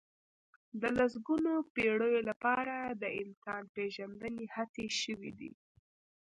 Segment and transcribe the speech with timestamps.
[0.81, 5.51] د لسګونو پېړيو لپاره د انسان پېژندنې هڅې شوي دي.